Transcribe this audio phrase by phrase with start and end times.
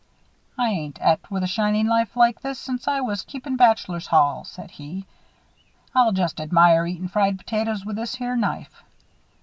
[0.57, 4.43] "I ain't et with a shiny knife like this since I was keepin' bachelor's hall,"
[4.45, 5.05] said he.
[5.93, 8.81] "I'll just admire eatin' fried potatoes with this here knife."